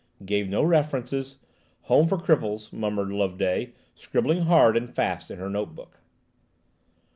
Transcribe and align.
"Gave 0.25 0.49
no 0.49 0.63
references–home 0.63 2.07
for 2.07 2.17
cripples," 2.17 2.73
murmured 2.73 3.09
Loveday, 3.11 3.73
scribbling 3.93 4.45
hard 4.45 4.75
and 4.75 4.91
fast 4.91 5.29
in 5.29 5.37
her 5.37 5.47
note 5.47 5.75
book. 5.75 5.99